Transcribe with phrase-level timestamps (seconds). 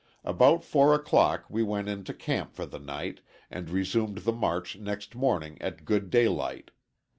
[0.23, 5.13] About 4 o'clock we went into camp for the night, and resumed the march next
[5.13, 6.71] morning at good daylight.